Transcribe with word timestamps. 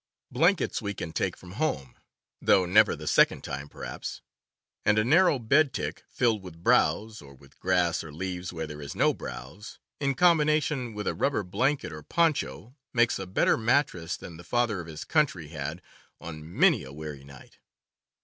Blankets 0.31 0.81
we 0.81 0.95
can 0.95 1.11
take 1.13 1.37
from 1.37 1.51
home 1.61 1.95
(though 2.41 2.65
never 2.65 2.95
the 2.95 3.05
second 3.05 3.43
time, 3.43 3.69
perhaps); 3.69 4.21
and 4.83 4.97
a 4.97 5.03
narrow 5.03 5.37
bed 5.37 5.73
tick, 5.73 6.01
filled 6.09 6.41
with 6.41 6.63
browse, 6.63 7.21
or 7.21 7.35
with 7.35 7.59
grass 7.59 8.03
or 8.03 8.11
leaves 8.11 8.51
where 8.51 8.65
there 8.65 8.81
is 8.81 8.95
no 8.95 9.13
browse, 9.13 9.77
in 9.99 10.15
combination 10.15 10.95
with 10.95 11.05
a 11.05 11.13
rubber 11.13 11.43
blanket 11.43 11.93
or 11.93 12.01
poncho, 12.01 12.75
makes 12.95 13.19
a 13.19 13.27
better 13.27 13.57
mattress 13.57 14.17
than 14.17 14.37
the 14.37 14.43
Father 14.43 14.79
of 14.79 14.87
his 14.87 15.03
Country 15.05 15.49
had 15.49 15.83
on 16.19 16.51
many 16.51 16.83
a 16.83 16.91
weary 16.91 17.23
night. 17.23 17.59